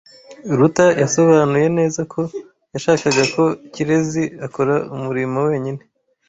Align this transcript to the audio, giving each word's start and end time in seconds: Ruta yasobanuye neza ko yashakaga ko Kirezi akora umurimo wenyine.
Ruta 0.57 0.85
yasobanuye 1.01 1.67
neza 1.77 2.01
ko 2.13 2.21
yashakaga 2.73 3.23
ko 3.35 3.43
Kirezi 3.73 4.23
akora 4.45 4.75
umurimo 4.95 5.37
wenyine. 5.49 5.81